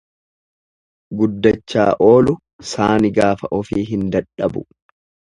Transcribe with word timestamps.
Guddachaa 1.17 1.83
oolu 2.05 2.33
saani 2.69 3.11
gaafa 3.19 3.51
ofii 3.59 3.83
hin 3.91 4.07
dadhabu. 4.17 4.65